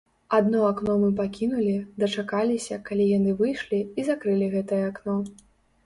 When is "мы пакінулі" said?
1.01-1.75